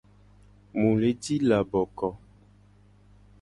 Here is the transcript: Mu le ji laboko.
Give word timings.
Mu 0.79 0.89
le 1.01 1.09
ji 1.23 1.35
laboko. 1.49 2.09